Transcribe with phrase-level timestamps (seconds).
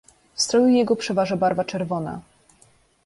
[0.35, 2.21] "W stroju jego przeważa barwa czerwona."